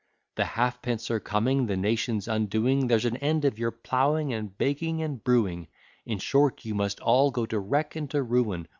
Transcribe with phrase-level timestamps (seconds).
[0.33, 4.99] The halfpence are coming, the nation's undoing, There's an end of your ploughing, and baking,
[5.03, 5.67] and brewing;
[6.07, 8.67] In short, you must all go to wreck and to ruin.